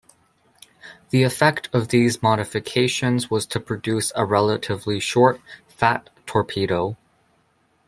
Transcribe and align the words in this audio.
The 1.11 1.21
effect 1.21 1.69
of 1.71 1.89
these 1.89 2.23
modifications 2.23 3.29
was 3.29 3.45
to 3.45 3.59
produce 3.59 4.11
a 4.15 4.25
relatively 4.25 4.99
short, 4.99 5.39
"fat" 5.67 6.09
torpedo. 6.25 6.97